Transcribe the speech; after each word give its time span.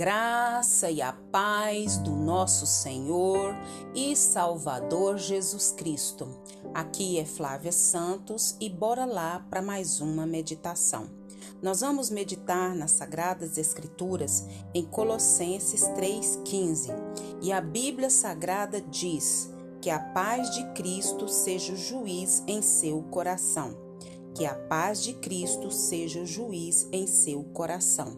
graça 0.00 0.90
e 0.90 1.02
a 1.02 1.12
paz 1.12 1.98
do 1.98 2.12
nosso 2.12 2.66
Senhor 2.66 3.54
e 3.94 4.16
Salvador 4.16 5.18
Jesus 5.18 5.72
Cristo. 5.76 6.26
Aqui 6.72 7.18
é 7.18 7.26
Flávia 7.26 7.70
Santos 7.70 8.56
e 8.58 8.70
bora 8.70 9.04
lá 9.04 9.44
para 9.50 9.60
mais 9.60 10.00
uma 10.00 10.24
meditação. 10.24 11.10
Nós 11.60 11.82
vamos 11.82 12.08
meditar 12.08 12.74
nas 12.74 12.92
Sagradas 12.92 13.58
Escrituras 13.58 14.46
em 14.72 14.86
Colossenses 14.86 15.82
3,15 15.88 16.94
e 17.42 17.52
a 17.52 17.60
Bíblia 17.60 18.08
Sagrada 18.08 18.80
diz 18.80 19.50
que 19.82 19.90
a 19.90 19.98
paz 19.98 20.50
de 20.54 20.64
Cristo 20.72 21.28
seja 21.28 21.74
o 21.74 21.76
juiz 21.76 22.42
em 22.46 22.62
seu 22.62 23.02
coração. 23.02 23.76
Que 24.34 24.46
a 24.46 24.54
paz 24.54 25.02
de 25.02 25.12
Cristo 25.12 25.70
seja 25.70 26.22
o 26.22 26.26
juiz 26.26 26.88
em 26.90 27.06
seu 27.06 27.42
coração. 27.52 28.16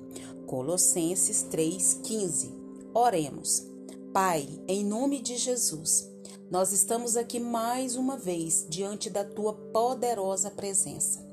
Colossenses 0.52 1.46
3,15. 1.50 2.52
Oremos. 2.92 3.66
Pai, 4.12 4.46
em 4.68 4.84
nome 4.84 5.18
de 5.18 5.38
Jesus, 5.38 6.06
nós 6.50 6.72
estamos 6.72 7.16
aqui 7.16 7.40
mais 7.40 7.96
uma 7.96 8.18
vez 8.18 8.66
diante 8.68 9.08
da 9.08 9.24
tua 9.24 9.54
poderosa 9.54 10.50
presença. 10.50 11.26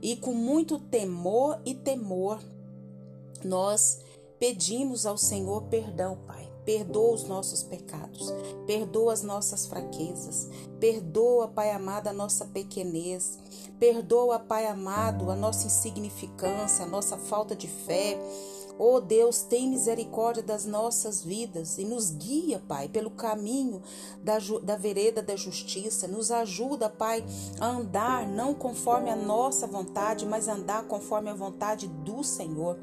E 0.00 0.16
com 0.16 0.32
muito 0.32 0.78
temor 0.78 1.60
e 1.66 1.74
temor, 1.74 2.42
nós 3.44 4.00
pedimos 4.38 5.04
ao 5.04 5.18
Senhor 5.18 5.64
perdão, 5.64 6.16
Pai. 6.26 6.50
Perdoa 6.64 7.12
os 7.12 7.24
nossos 7.24 7.62
pecados, 7.64 8.32
perdoa 8.66 9.12
as 9.12 9.20
nossas 9.20 9.66
fraquezas, 9.66 10.48
perdoa, 10.78 11.48
Pai 11.48 11.72
amado, 11.72 12.06
a 12.06 12.12
nossa 12.12 12.46
pequenez, 12.46 13.36
perdoa, 13.80 14.38
Pai 14.38 14.66
amado, 14.66 15.28
a 15.28 15.34
nossa 15.34 15.66
insignificância, 15.66 16.84
a 16.84 16.88
nossa 16.88 17.18
falta 17.18 17.56
de 17.56 17.66
fé, 17.66 18.16
Oh 18.84 19.00
Deus, 19.00 19.42
tem 19.42 19.68
misericórdia 19.68 20.42
das 20.42 20.66
nossas 20.66 21.22
vidas 21.22 21.78
e 21.78 21.84
nos 21.84 22.10
guia, 22.10 22.60
Pai, 22.66 22.88
pelo 22.88 23.10
caminho 23.12 23.80
da, 24.20 24.38
da 24.60 24.74
vereda 24.74 25.22
da 25.22 25.36
justiça. 25.36 26.08
Nos 26.08 26.32
ajuda, 26.32 26.90
Pai, 26.90 27.24
a 27.60 27.68
andar 27.68 28.26
não 28.26 28.52
conforme 28.52 29.08
a 29.08 29.14
nossa 29.14 29.68
vontade, 29.68 30.26
mas 30.26 30.48
andar 30.48 30.88
conforme 30.88 31.30
a 31.30 31.34
vontade 31.34 31.86
do 31.86 32.24
Senhor. 32.24 32.76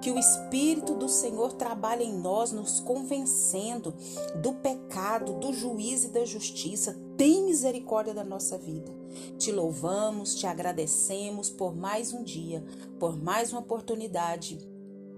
Que 0.00 0.12
o 0.12 0.18
Espírito 0.20 0.94
do 0.94 1.08
Senhor 1.08 1.52
trabalhe 1.54 2.04
em 2.04 2.16
nós, 2.16 2.52
nos 2.52 2.78
convencendo 2.78 3.92
do 4.40 4.52
pecado, 4.52 5.32
do 5.40 5.52
juízo 5.52 6.06
e 6.06 6.10
da 6.12 6.24
justiça. 6.24 6.96
Tem 7.16 7.42
misericórdia 7.42 8.14
da 8.14 8.22
nossa 8.22 8.56
vida. 8.56 8.94
Te 9.36 9.50
louvamos, 9.50 10.36
te 10.36 10.46
agradecemos 10.46 11.50
por 11.50 11.74
mais 11.74 12.12
um 12.12 12.22
dia, 12.22 12.64
por 13.00 13.20
mais 13.20 13.50
uma 13.50 13.60
oportunidade 13.60 14.69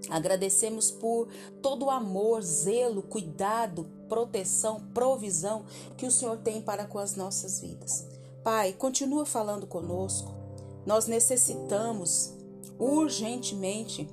Agradecemos 0.09 0.91
por 0.91 1.27
todo 1.61 1.85
o 1.85 1.89
amor, 1.89 2.41
zelo, 2.41 3.01
cuidado, 3.01 3.87
proteção, 4.09 4.81
provisão 4.93 5.65
que 5.97 6.05
o 6.05 6.11
Senhor 6.11 6.37
tem 6.37 6.61
para 6.61 6.85
com 6.85 6.99
as 6.99 7.15
nossas 7.15 7.61
vidas. 7.61 8.05
Pai, 8.43 8.73
continua 8.73 9.25
falando 9.25 9.65
conosco. 9.65 10.33
Nós 10.85 11.07
necessitamos 11.07 12.33
urgentemente 12.77 14.07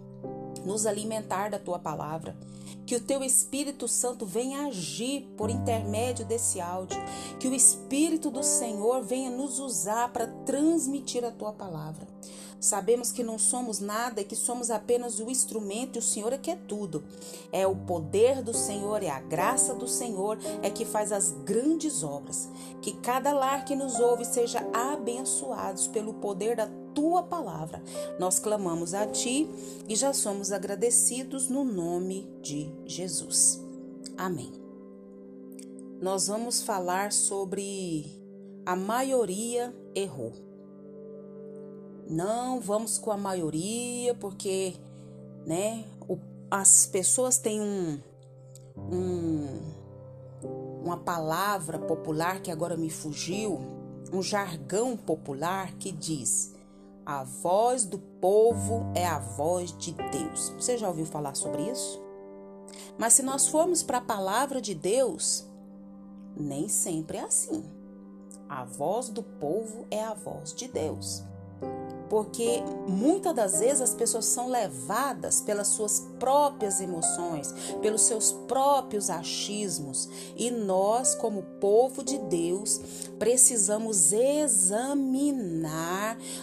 nos 0.64 0.86
alimentar 0.86 1.50
da 1.50 1.58
tua 1.58 1.78
palavra. 1.78 2.36
Que 2.86 2.94
o 2.94 3.00
teu 3.00 3.22
Espírito 3.22 3.88
Santo 3.88 4.24
venha 4.24 4.66
agir 4.66 5.28
por 5.36 5.50
intermédio 5.50 6.24
desse 6.24 6.60
áudio. 6.60 6.98
Que 7.38 7.48
o 7.48 7.54
Espírito 7.54 8.30
do 8.30 8.42
Senhor 8.42 9.02
venha 9.02 9.30
nos 9.30 9.58
usar 9.58 10.12
para 10.12 10.28
transmitir 10.44 11.24
a 11.24 11.30
tua 11.30 11.52
palavra. 11.52 12.06
Sabemos 12.60 13.10
que 13.10 13.24
não 13.24 13.38
somos 13.38 13.80
nada 13.80 14.20
e 14.20 14.24
que 14.24 14.36
somos 14.36 14.70
apenas 14.70 15.18
o 15.18 15.30
instrumento 15.30 15.96
e 15.96 15.98
o 15.98 16.02
Senhor 16.02 16.32
é 16.32 16.38
que 16.38 16.50
é 16.50 16.56
tudo. 16.56 17.02
É 17.50 17.66
o 17.66 17.74
poder 17.74 18.42
do 18.42 18.52
Senhor, 18.52 19.02
é 19.02 19.08
a 19.08 19.20
graça 19.20 19.74
do 19.74 19.88
Senhor 19.88 20.38
é 20.62 20.68
que 20.68 20.84
faz 20.84 21.10
as 21.10 21.32
grandes 21.44 22.02
obras. 22.02 22.48
Que 22.82 22.92
cada 22.92 23.32
lar 23.32 23.64
que 23.64 23.74
nos 23.74 23.98
ouve 23.98 24.26
seja 24.26 24.60
abençoados 24.74 25.88
pelo 25.88 26.14
poder 26.14 26.56
da 26.56 26.68
tua 26.94 27.22
palavra. 27.22 27.82
Nós 28.18 28.38
clamamos 28.38 28.92
a 28.92 29.06
ti 29.06 29.48
e 29.88 29.96
já 29.96 30.12
somos 30.12 30.52
agradecidos 30.52 31.48
no 31.48 31.64
nome 31.64 32.28
de 32.42 32.70
Jesus. 32.84 33.60
Amém. 34.18 34.52
Nós 36.00 36.26
vamos 36.26 36.62
falar 36.62 37.12
sobre 37.12 38.20
a 38.66 38.76
maioria 38.76 39.74
errou. 39.94 40.49
Não 42.10 42.60
vamos 42.60 42.98
com 42.98 43.12
a 43.12 43.16
maioria, 43.16 44.16
porque 44.16 44.74
né, 45.46 45.84
o, 46.08 46.18
as 46.50 46.84
pessoas 46.84 47.38
têm 47.38 47.60
um, 47.60 48.00
um, 48.76 49.60
uma 50.82 50.96
palavra 50.96 51.78
popular 51.78 52.42
que 52.42 52.50
agora 52.50 52.76
me 52.76 52.90
fugiu, 52.90 53.60
um 54.12 54.20
jargão 54.20 54.96
popular 54.96 55.74
que 55.74 55.92
diz: 55.92 56.52
a 57.06 57.22
voz 57.22 57.84
do 57.84 58.00
povo 58.00 58.90
é 58.92 59.06
a 59.06 59.20
voz 59.20 59.72
de 59.78 59.92
Deus. 59.92 60.48
Você 60.58 60.76
já 60.76 60.88
ouviu 60.88 61.06
falar 61.06 61.36
sobre 61.36 61.62
isso? 61.70 62.02
Mas 62.98 63.12
se 63.12 63.22
nós 63.22 63.46
formos 63.46 63.84
para 63.84 63.98
a 63.98 64.02
palavra 64.02 64.60
de 64.60 64.74
Deus, 64.74 65.46
nem 66.36 66.68
sempre 66.68 67.18
é 67.18 67.22
assim. 67.22 67.62
A 68.48 68.64
voz 68.64 69.08
do 69.08 69.22
povo 69.22 69.86
é 69.92 70.02
a 70.02 70.12
voz 70.12 70.52
de 70.52 70.66
Deus 70.66 71.30
porque 72.10 72.62
muitas 72.88 73.34
das 73.34 73.60
vezes 73.60 73.80
as 73.80 73.94
pessoas 73.94 74.24
são 74.24 74.48
levadas 74.48 75.40
pelas 75.40 75.68
suas 75.68 76.00
próprias 76.18 76.80
emoções, 76.80 77.54
pelos 77.80 78.02
seus 78.02 78.32
próprios 78.48 79.08
achismos, 79.08 80.08
e 80.36 80.50
nós, 80.50 81.14
como 81.14 81.44
povo 81.60 82.02
de 82.02 82.18
Deus, 82.18 82.80
precisamos 83.16 84.12
examinar, 84.12 84.98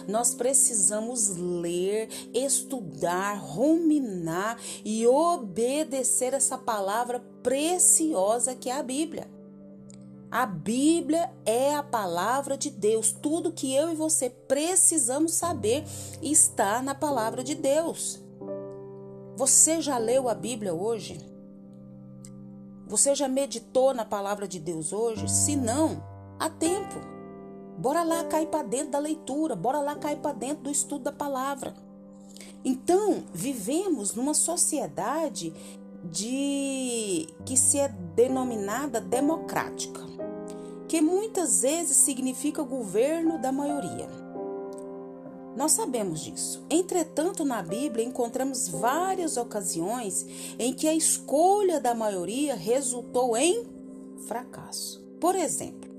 nós 0.08 0.34
precisamos 0.34 1.36
ler, 1.36 2.08
estudar, 2.32 3.34
ruminar 3.34 4.58
e 4.82 5.06
obedecer 5.06 6.32
essa 6.32 6.56
palavra 6.56 7.22
preciosa 7.42 8.54
que 8.54 8.70
é 8.70 8.78
a 8.78 8.82
Bíblia. 8.82 9.37
A 10.30 10.44
Bíblia 10.44 11.30
é 11.46 11.74
a 11.74 11.82
palavra 11.82 12.58
de 12.58 12.68
Deus. 12.68 13.10
Tudo 13.12 13.52
que 13.52 13.74
eu 13.74 13.90
e 13.90 13.94
você 13.94 14.28
precisamos 14.28 15.32
saber 15.32 15.84
está 16.20 16.82
na 16.82 16.94
palavra 16.94 17.42
de 17.42 17.54
Deus. 17.54 18.22
Você 19.36 19.80
já 19.80 19.96
leu 19.96 20.28
a 20.28 20.34
Bíblia 20.34 20.74
hoje? 20.74 21.18
Você 22.86 23.14
já 23.14 23.26
meditou 23.26 23.94
na 23.94 24.04
palavra 24.04 24.46
de 24.46 24.58
Deus 24.58 24.92
hoje? 24.92 25.30
Se 25.30 25.56
não, 25.56 26.02
há 26.38 26.50
tempo. 26.50 26.96
Bora 27.78 28.02
lá 28.02 28.24
cair 28.24 28.48
para 28.48 28.64
dentro 28.64 28.90
da 28.90 28.98
leitura, 28.98 29.56
bora 29.56 29.80
lá 29.80 29.94
cair 29.96 30.18
para 30.18 30.34
dentro 30.34 30.64
do 30.64 30.70
estudo 30.70 31.04
da 31.04 31.12
palavra. 31.12 31.72
Então, 32.62 33.24
vivemos 33.32 34.14
numa 34.14 34.34
sociedade 34.34 35.54
de 36.04 37.28
que 37.46 37.56
se 37.56 37.78
é 37.78 37.88
denominada 37.88 39.00
democrática 39.00 40.17
que 40.88 41.02
muitas 41.02 41.60
vezes 41.60 41.98
significa 41.98 42.62
governo 42.62 43.38
da 43.38 43.52
maioria. 43.52 44.08
Nós 45.54 45.72
sabemos 45.72 46.20
disso. 46.20 46.64
Entretanto, 46.70 47.44
na 47.44 47.62
Bíblia 47.62 48.04
encontramos 48.04 48.68
várias 48.68 49.36
ocasiões 49.36 50.24
em 50.58 50.72
que 50.72 50.88
a 50.88 50.94
escolha 50.94 51.80
da 51.80 51.94
maioria 51.94 52.54
resultou 52.54 53.36
em 53.36 53.66
fracasso. 54.26 55.04
Por 55.20 55.34
exemplo, 55.34 55.90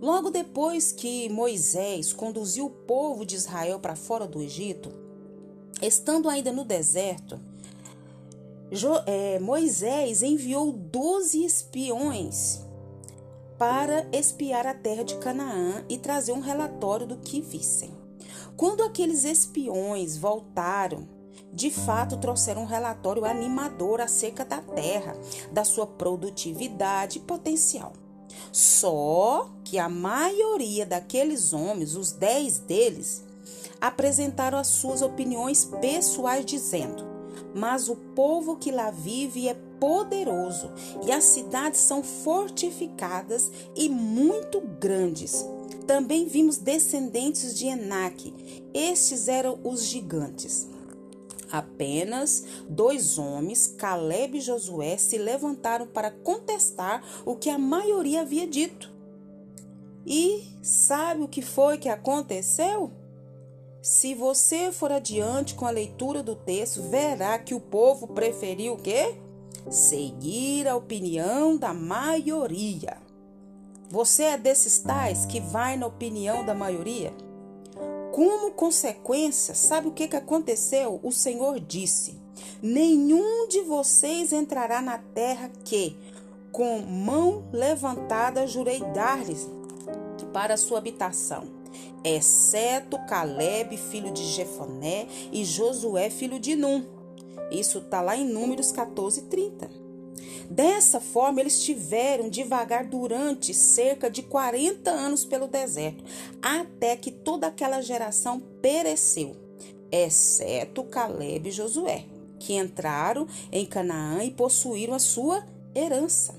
logo 0.00 0.30
depois 0.30 0.92
que 0.92 1.28
Moisés 1.28 2.12
conduziu 2.12 2.66
o 2.66 2.70
povo 2.70 3.26
de 3.26 3.34
Israel 3.34 3.80
para 3.80 3.96
fora 3.96 4.26
do 4.26 4.40
Egito, 4.40 4.90
estando 5.82 6.28
ainda 6.28 6.52
no 6.52 6.64
deserto, 6.64 7.40
é, 9.06 9.40
Moisés 9.40 10.22
enviou 10.22 10.72
doze 10.72 11.44
espiões 11.44 12.69
para 13.60 14.08
espiar 14.10 14.66
a 14.66 14.72
terra 14.72 15.04
de 15.04 15.16
Canaã 15.16 15.84
e 15.86 15.98
trazer 15.98 16.32
um 16.32 16.40
relatório 16.40 17.06
do 17.06 17.18
que 17.18 17.42
vissem. 17.42 17.94
Quando 18.56 18.82
aqueles 18.82 19.22
espiões 19.22 20.16
voltaram, 20.16 21.06
de 21.52 21.70
fato 21.70 22.16
trouxeram 22.16 22.62
um 22.62 22.66
relatório 22.66 23.26
animador 23.26 24.00
acerca 24.00 24.46
da 24.46 24.62
terra, 24.62 25.14
da 25.52 25.62
sua 25.62 25.86
produtividade 25.86 27.18
e 27.18 27.20
potencial. 27.20 27.92
Só 28.50 29.50
que 29.62 29.78
a 29.78 29.90
maioria 29.90 30.86
daqueles 30.86 31.52
homens, 31.52 31.96
os 31.96 32.12
dez 32.12 32.60
deles, 32.60 33.22
apresentaram 33.78 34.56
as 34.56 34.68
suas 34.68 35.02
opiniões 35.02 35.66
pessoais, 35.66 36.46
dizendo: 36.46 37.04
Mas 37.54 37.90
o 37.90 37.96
povo 37.96 38.56
que 38.56 38.72
lá 38.72 38.90
vive 38.90 39.48
é 39.48 39.69
poderoso 39.80 40.70
e 41.04 41.10
as 41.10 41.24
cidades 41.24 41.80
são 41.80 42.02
fortificadas 42.02 43.50
e 43.74 43.88
muito 43.88 44.60
grandes. 44.60 45.44
Também 45.86 46.26
vimos 46.26 46.58
descendentes 46.58 47.58
de 47.58 47.66
Enaque. 47.66 48.62
Estes 48.72 49.26
eram 49.26 49.58
os 49.64 49.84
gigantes. 49.84 50.68
Apenas 51.50 52.44
dois 52.68 53.18
homens, 53.18 53.66
Caleb 53.66 54.38
e 54.38 54.40
Josué, 54.40 54.96
se 54.96 55.18
levantaram 55.18 55.86
para 55.86 56.10
contestar 56.10 57.02
o 57.24 57.34
que 57.34 57.50
a 57.50 57.58
maioria 57.58 58.20
havia 58.20 58.46
dito. 58.46 58.92
E 60.06 60.44
sabe 60.62 61.22
o 61.22 61.28
que 61.28 61.42
foi 61.42 61.76
que 61.76 61.88
aconteceu? 61.88 62.92
Se 63.82 64.14
você 64.14 64.70
for 64.70 64.92
adiante 64.92 65.54
com 65.54 65.66
a 65.66 65.70
leitura 65.70 66.22
do 66.22 66.36
texto, 66.36 66.82
verá 66.82 67.38
que 67.38 67.54
o 67.54 67.60
povo 67.60 68.08
preferiu 68.08 68.74
o 68.74 68.76
quê? 68.76 69.16
Seguir 69.70 70.66
a 70.68 70.76
opinião 70.76 71.56
da 71.56 71.72
maioria. 71.72 72.96
Você 73.90 74.22
é 74.22 74.38
desses 74.38 74.78
tais 74.78 75.26
que 75.26 75.40
vai 75.40 75.76
na 75.76 75.86
opinião 75.86 76.44
da 76.44 76.54
maioria? 76.54 77.12
Como 78.12 78.52
consequência, 78.52 79.54
sabe 79.54 79.88
o 79.88 79.92
que, 79.92 80.08
que 80.08 80.16
aconteceu? 80.16 81.00
O 81.02 81.12
Senhor 81.12 81.58
disse: 81.58 82.20
Nenhum 82.62 83.48
de 83.48 83.62
vocês 83.62 84.32
entrará 84.32 84.82
na 84.82 84.98
terra 84.98 85.50
que, 85.64 85.96
com 86.52 86.80
mão 86.80 87.44
levantada, 87.52 88.46
jurei 88.46 88.80
dar-lhes 88.92 89.48
para 90.32 90.56
sua 90.56 90.78
habitação, 90.78 91.44
exceto 92.04 92.98
Caleb, 93.06 93.76
filho 93.76 94.12
de 94.12 94.24
Jefoné, 94.24 95.06
e 95.32 95.44
Josué, 95.44 96.10
filho 96.10 96.38
de 96.38 96.54
Num. 96.56 96.99
Isso 97.50 97.78
está 97.78 98.00
lá 98.00 98.16
em 98.16 98.24
Números 98.24 98.70
14, 98.72 99.22
30. 99.22 99.70
Dessa 100.50 101.00
forma, 101.00 101.40
eles 101.40 101.62
tiveram 101.62 102.28
de 102.28 102.42
vagar 102.42 102.84
durante 102.84 103.54
cerca 103.54 104.10
de 104.10 104.22
40 104.22 104.90
anos 104.90 105.24
pelo 105.24 105.46
deserto, 105.46 106.02
até 106.42 106.96
que 106.96 107.10
toda 107.10 107.46
aquela 107.46 107.80
geração 107.80 108.40
pereceu, 108.60 109.36
exceto 109.92 110.82
Caleb 110.84 111.48
e 111.48 111.52
Josué, 111.52 112.04
que 112.38 112.54
entraram 112.54 113.28
em 113.52 113.64
Canaã 113.64 114.24
e 114.24 114.30
possuíram 114.30 114.94
a 114.94 114.98
sua 114.98 115.44
herança. 115.74 116.34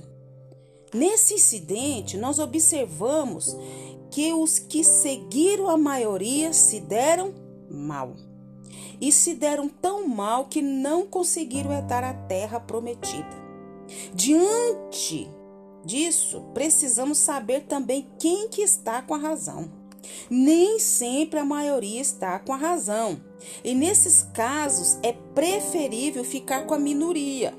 Nesse 0.94 1.36
incidente, 1.36 2.18
nós 2.18 2.38
observamos 2.38 3.56
que 4.10 4.34
os 4.34 4.60
que 4.60 4.84
seguiram 4.84 5.70
a 5.70 5.78
maioria 5.78 6.52
se 6.52 6.82
deram 6.82 7.34
mal. 7.70 8.14
E 9.02 9.12
se 9.12 9.34
deram 9.34 9.68
tão 9.68 10.08
mal 10.08 10.46
que 10.46 10.62
não 10.62 11.08
conseguiram 11.08 11.74
herdar 11.74 12.04
a 12.04 12.14
terra 12.14 12.60
prometida. 12.60 13.42
Diante 14.14 15.30
disso, 15.84 16.42
precisamos 16.54 17.18
saber 17.18 17.62
também 17.62 18.08
quem 18.20 18.48
que 18.48 18.62
está 18.62 19.02
com 19.02 19.16
a 19.16 19.18
razão. 19.18 19.72
Nem 20.30 20.80
sempre 20.80 21.40
a 21.40 21.46
maioria 21.46 22.02
está 22.02 22.40
com 22.40 22.54
a 22.54 22.58
razão. 22.58 23.22
E 23.64 23.74
nesses 23.74 24.24
casos 24.34 24.98
é 25.04 25.12
preferível 25.12 26.24
ficar 26.24 26.66
com 26.66 26.74
a 26.74 26.80
minoria, 26.80 27.54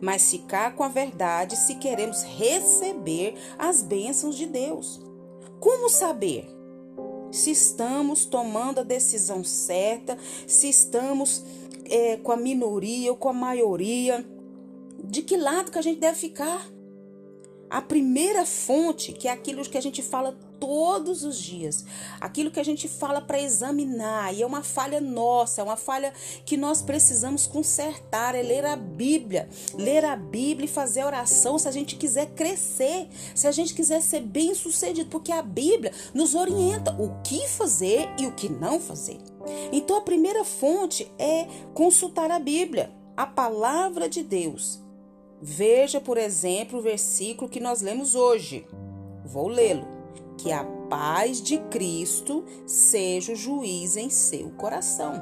mas 0.00 0.30
ficar 0.30 0.74
com 0.74 0.82
a 0.82 0.88
verdade 0.88 1.56
se 1.56 1.74
queremos 1.76 2.22
receber 2.22 3.34
as 3.58 3.82
bênçãos 3.82 4.36
de 4.36 4.46
Deus. 4.46 5.00
Como 5.60 5.88
saber? 5.88 6.57
Se 7.38 7.52
estamos 7.52 8.24
tomando 8.24 8.80
a 8.80 8.82
decisão 8.82 9.44
certa, 9.44 10.18
se 10.44 10.68
estamos 10.68 11.44
é, 11.84 12.16
com 12.16 12.32
a 12.32 12.36
minoria 12.36 13.12
ou 13.12 13.16
com 13.16 13.28
a 13.28 13.32
maioria 13.32 14.26
de 15.04 15.22
que 15.22 15.36
lado 15.36 15.70
que 15.70 15.78
a 15.78 15.82
gente 15.82 16.00
deve 16.00 16.18
ficar. 16.18 16.68
A 17.70 17.80
primeira 17.80 18.44
fonte, 18.44 19.12
que 19.12 19.28
é 19.28 19.30
aquilo 19.30 19.62
que 19.62 19.78
a 19.78 19.80
gente 19.80 20.02
fala 20.02 20.36
todos 20.58 21.24
os 21.24 21.38
dias, 21.38 21.84
aquilo 22.20 22.50
que 22.50 22.60
a 22.60 22.64
gente 22.64 22.88
fala 22.88 23.20
para 23.20 23.40
examinar, 23.40 24.34
e 24.34 24.42
é 24.42 24.46
uma 24.46 24.62
falha 24.62 25.00
nossa, 25.00 25.60
é 25.60 25.64
uma 25.64 25.76
falha 25.76 26.12
que 26.44 26.56
nós 26.56 26.82
precisamos 26.82 27.46
consertar, 27.46 28.34
é 28.34 28.42
ler 28.42 28.64
a 28.64 28.76
Bíblia. 28.76 29.48
Ler 29.74 30.04
a 30.04 30.16
Bíblia 30.16 30.66
e 30.66 30.68
fazer 30.68 31.04
oração 31.04 31.58
se 31.58 31.68
a 31.68 31.72
gente 31.72 31.96
quiser 31.96 32.26
crescer, 32.34 33.08
se 33.34 33.46
a 33.46 33.52
gente 33.52 33.74
quiser 33.74 34.02
ser 34.02 34.20
bem 34.20 34.54
sucedido, 34.54 35.10
porque 35.10 35.32
a 35.32 35.42
Bíblia 35.42 35.92
nos 36.12 36.34
orienta 36.34 36.92
o 37.00 37.20
que 37.22 37.48
fazer 37.48 38.08
e 38.18 38.26
o 38.26 38.32
que 38.32 38.48
não 38.48 38.80
fazer. 38.80 39.18
Então 39.72 39.96
a 39.96 40.02
primeira 40.02 40.44
fonte 40.44 41.10
é 41.18 41.46
consultar 41.74 42.30
a 42.30 42.38
Bíblia, 42.38 42.90
a 43.16 43.26
palavra 43.26 44.08
de 44.08 44.22
Deus. 44.22 44.80
Veja, 45.40 46.00
por 46.00 46.18
exemplo, 46.18 46.78
o 46.78 46.82
versículo 46.82 47.48
que 47.48 47.60
nós 47.60 47.80
lemos 47.80 48.14
hoje. 48.14 48.66
Vou 49.24 49.48
lê-lo. 49.48 49.97
Que 50.38 50.50
a 50.52 50.64
paz 50.88 51.42
de 51.42 51.58
Cristo 51.64 52.44
seja 52.66 53.32
o 53.32 53.36
juiz 53.36 53.96
em 53.96 54.08
seu 54.08 54.48
coração. 54.50 55.20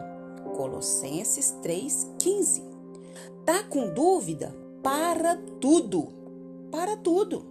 Colossenses 0.57 1.57
3,15. 1.63 2.63
Tá 3.45 3.65
com 3.65 3.93
dúvida? 3.93 4.57
Para 4.83 5.37
tudo. 5.61 6.13
Para 6.71 6.97
tudo. 6.97 7.45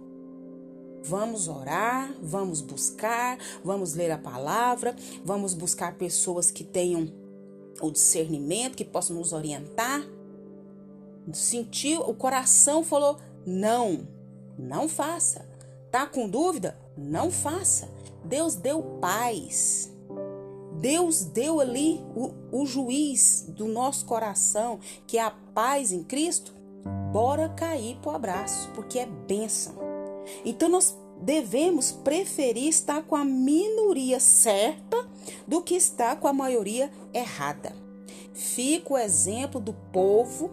Vamos 1.02 1.46
orar, 1.46 2.14
vamos 2.22 2.62
buscar, 2.62 3.38
vamos 3.62 3.94
ler 3.94 4.10
a 4.10 4.18
palavra, 4.18 4.96
vamos 5.24 5.52
buscar 5.52 5.96
pessoas 5.96 6.50
que 6.50 6.64
tenham 6.64 7.12
o 7.80 7.90
discernimento, 7.90 8.76
que 8.76 8.84
possam 8.84 9.16
nos 9.16 9.32
orientar 9.32 10.02
sentiu, 11.34 12.00
o 12.02 12.14
coração 12.14 12.84
falou: 12.84 13.18
não, 13.44 14.06
não 14.58 14.88
faça. 14.88 15.48
Tá 15.90 16.06
com 16.06 16.28
dúvida? 16.28 16.78
Não 16.96 17.30
faça. 17.30 17.88
Deus 18.24 18.54
deu 18.54 18.82
paz. 19.00 19.92
Deus 20.80 21.24
deu 21.24 21.60
ali 21.60 22.04
o, 22.14 22.32
o 22.52 22.66
juiz 22.66 23.46
do 23.48 23.66
nosso 23.66 24.04
coração, 24.04 24.78
que 25.06 25.18
é 25.18 25.22
a 25.22 25.30
paz 25.30 25.92
em 25.92 26.02
Cristo. 26.02 26.54
Bora 27.12 27.48
cair 27.48 27.96
pro 28.02 28.10
abraço, 28.10 28.70
porque 28.74 28.98
é 28.98 29.06
bênção. 29.06 29.74
Então 30.44 30.68
nós 30.68 30.96
devemos 31.20 31.92
preferir 31.92 32.68
estar 32.68 33.02
com 33.02 33.16
a 33.16 33.24
minoria 33.24 34.20
certa 34.20 35.08
do 35.46 35.62
que 35.62 35.74
estar 35.74 36.16
com 36.16 36.28
a 36.28 36.32
maioria 36.32 36.90
errada 37.14 37.86
fica 38.36 38.92
o 38.92 38.98
exemplo 38.98 39.58
do 39.58 39.72
povo 39.72 40.50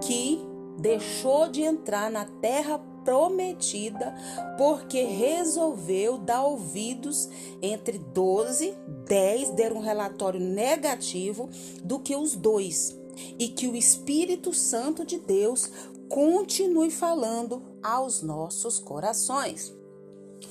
que 0.00 0.40
deixou 0.78 1.48
de 1.48 1.62
entrar 1.62 2.10
na 2.10 2.24
terra 2.24 2.78
prometida 3.06 4.12
porque 4.58 5.02
resolveu 5.02 6.18
dar 6.18 6.42
ouvidos 6.42 7.28
entre 7.62 7.98
12, 7.98 8.76
10 9.06 9.50
deram 9.50 9.76
um 9.76 9.80
relatório 9.80 10.40
negativo 10.40 11.48
do 11.84 12.00
que 12.00 12.16
os 12.16 12.34
dois 12.34 12.98
e 13.38 13.46
que 13.48 13.68
o 13.68 13.76
Espírito 13.76 14.52
Santo 14.52 15.04
de 15.04 15.18
Deus 15.18 15.70
continue 16.08 16.90
falando 16.90 17.62
aos 17.80 18.22
nossos 18.22 18.80
corações. 18.80 19.72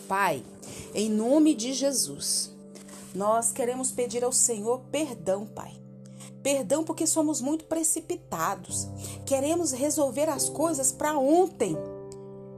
Pai, 0.07 0.41
em 0.93 1.09
nome 1.09 1.53
de 1.53 1.73
Jesus, 1.73 2.51
nós 3.13 3.51
queremos 3.51 3.91
pedir 3.91 4.23
ao 4.23 4.31
Senhor 4.31 4.79
perdão, 4.91 5.45
Pai 5.45 5.85
Perdão 6.45 6.83
porque 6.83 7.07
somos 7.07 7.41
muito 7.41 7.65
precipitados. 7.65 8.87
Queremos 9.25 9.71
resolver 9.71 10.29
as 10.29 10.47
coisas 10.47 10.91
para 10.91 11.17
ontem. 11.17 11.75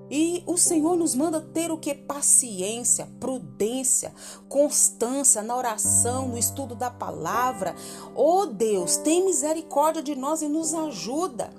E 0.09 0.41
o 0.45 0.57
Senhor 0.57 0.95
nos 0.95 1.13
manda 1.13 1.41
ter 1.41 1.71
o 1.71 1.77
que? 1.77 1.93
Paciência, 1.93 3.07
prudência, 3.19 4.13
constância 4.47 5.43
na 5.43 5.55
oração, 5.55 6.29
no 6.29 6.37
estudo 6.37 6.75
da 6.75 6.89
palavra. 6.89 7.75
Oh 8.15 8.45
Deus, 8.45 8.97
tem 8.97 9.25
misericórdia 9.25 10.01
de 10.01 10.15
nós 10.15 10.41
e 10.41 10.47
nos 10.47 10.73
ajuda 10.73 11.51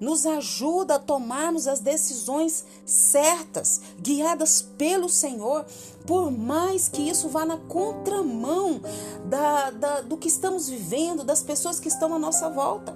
nos 0.00 0.26
ajuda 0.26 0.96
a 0.96 0.98
tomarmos 0.98 1.66
as 1.66 1.80
decisões 1.80 2.64
certas, 2.84 3.80
guiadas 4.00 4.62
pelo 4.76 5.08
Senhor, 5.08 5.64
por 6.06 6.30
mais 6.30 6.88
que 6.88 7.08
isso 7.08 7.28
vá 7.28 7.44
na 7.44 7.56
contramão 7.56 8.80
da, 9.24 9.70
da, 9.70 10.00
do 10.00 10.16
que 10.16 10.28
estamos 10.28 10.68
vivendo, 10.68 11.24
das 11.24 11.42
pessoas 11.42 11.80
que 11.80 11.88
estão 11.88 12.14
à 12.14 12.18
nossa 12.18 12.48
volta. 12.50 12.94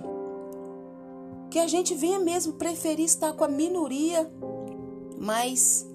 Que 1.50 1.58
a 1.58 1.66
gente 1.66 1.94
venha 1.94 2.18
mesmo 2.18 2.54
preferir 2.54 3.06
estar 3.06 3.32
com 3.32 3.44
a 3.44 3.48
minoria, 3.48 4.30
mas 5.18 5.86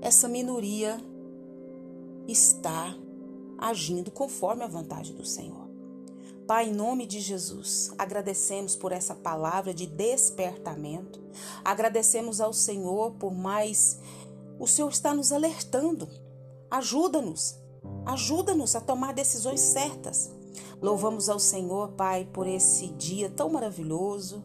essa 0.00 0.28
minoria 0.28 1.00
está 2.26 2.96
agindo 3.58 4.10
conforme 4.10 4.64
a 4.64 4.68
vontade 4.68 5.12
do 5.12 5.24
Senhor. 5.24 5.70
Pai, 6.46 6.68
em 6.68 6.74
nome 6.74 7.06
de 7.06 7.20
Jesus, 7.20 7.92
agradecemos 7.96 8.74
por 8.74 8.90
essa 8.90 9.14
palavra 9.14 9.72
de 9.72 9.86
despertamento. 9.86 11.22
Agradecemos 11.64 12.40
ao 12.40 12.52
Senhor 12.52 13.12
por 13.12 13.32
mais 13.32 14.00
o 14.58 14.66
Senhor 14.66 14.90
está 14.90 15.14
nos 15.14 15.32
alertando. 15.32 16.08
Ajuda-nos. 16.70 17.58
Ajuda-nos 18.04 18.74
a 18.74 18.80
tomar 18.80 19.14
decisões 19.14 19.60
certas. 19.60 20.30
Louvamos 20.80 21.28
ao 21.28 21.38
Senhor, 21.38 21.92
Pai, 21.92 22.28
por 22.32 22.46
esse 22.46 22.88
dia 22.88 23.30
tão 23.30 23.48
maravilhoso. 23.48 24.42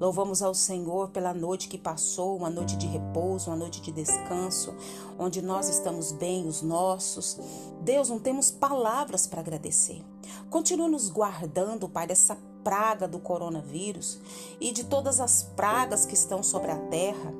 Louvamos 0.00 0.42
ao 0.42 0.54
Senhor 0.54 1.10
pela 1.10 1.32
noite 1.32 1.68
que 1.68 1.78
passou, 1.78 2.36
uma 2.36 2.50
noite 2.50 2.76
de 2.76 2.86
repouso, 2.86 3.50
uma 3.50 3.56
noite 3.56 3.80
de 3.80 3.92
descanso, 3.92 4.74
onde 5.18 5.40
nós 5.40 5.68
estamos 5.68 6.10
bem, 6.10 6.46
os 6.48 6.62
nossos. 6.62 7.38
Deus, 7.80 8.08
não 8.08 8.18
temos 8.18 8.50
palavras 8.50 9.26
para 9.26 9.40
agradecer. 9.40 10.04
Continua 10.50 10.88
nos 10.88 11.08
guardando, 11.08 11.88
Pai, 11.88 12.06
dessa 12.06 12.36
praga 12.64 13.06
do 13.06 13.18
coronavírus 13.18 14.18
e 14.60 14.72
de 14.72 14.84
todas 14.84 15.20
as 15.20 15.42
pragas 15.42 16.04
que 16.04 16.14
estão 16.14 16.42
sobre 16.42 16.70
a 16.70 16.78
terra. 16.88 17.32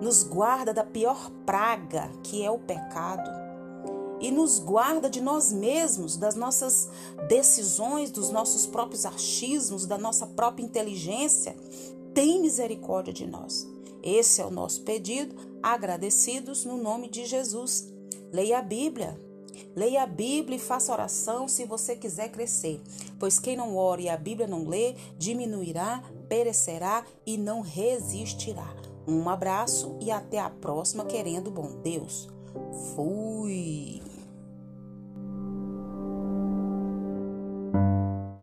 Nos 0.00 0.22
guarda 0.22 0.72
da 0.72 0.84
pior 0.84 1.30
praga, 1.44 2.10
que 2.22 2.42
é 2.42 2.50
o 2.50 2.58
pecado 2.58 3.39
e 4.20 4.30
nos 4.30 4.58
guarda 4.58 5.08
de 5.08 5.20
nós 5.20 5.50
mesmos, 5.50 6.16
das 6.16 6.34
nossas 6.34 6.88
decisões, 7.28 8.10
dos 8.10 8.30
nossos 8.30 8.66
próprios 8.66 9.06
achismos, 9.06 9.86
da 9.86 9.96
nossa 9.96 10.26
própria 10.26 10.64
inteligência. 10.64 11.56
Tem 12.12 12.40
misericórdia 12.40 13.12
de 13.12 13.26
nós. 13.26 13.66
Esse 14.02 14.40
é 14.40 14.46
o 14.46 14.50
nosso 14.50 14.82
pedido, 14.82 15.34
agradecidos 15.62 16.64
no 16.64 16.76
nome 16.76 17.08
de 17.08 17.24
Jesus. 17.24 17.92
Leia 18.32 18.58
a 18.58 18.62
Bíblia. 18.62 19.18
Leia 19.74 20.02
a 20.02 20.06
Bíblia 20.06 20.56
e 20.56 20.60
faça 20.60 20.92
oração 20.92 21.46
se 21.46 21.64
você 21.64 21.94
quiser 21.94 22.30
crescer, 22.30 22.80
pois 23.18 23.38
quem 23.38 23.56
não 23.56 23.76
ora 23.76 24.00
e 24.00 24.08
a 24.08 24.16
Bíblia 24.16 24.48
não 24.48 24.66
lê, 24.66 24.94
diminuirá, 25.16 26.02
perecerá 26.28 27.04
e 27.24 27.36
não 27.36 27.60
resistirá. 27.60 28.74
Um 29.06 29.28
abraço 29.28 29.96
e 30.00 30.10
até 30.10 30.38
a 30.38 30.50
próxima, 30.50 31.04
querendo 31.04 31.50
bom 31.50 31.80
Deus. 31.82 32.28
Fui! 32.94 34.09